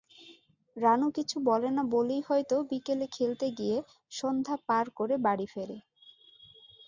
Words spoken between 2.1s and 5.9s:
হয়তো বিকেলে খেলতে গিয়ে সন্ধ্যা পার করে বাড়ি ফেরে।